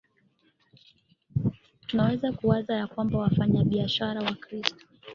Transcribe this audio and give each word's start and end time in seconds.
Tunaweza 1.87 2.31
kuwaza 2.31 2.73
ya 2.75 2.87
kwamba 2.87 3.17
wafanyabiashara 3.19 4.21
Wakristo 4.21 4.85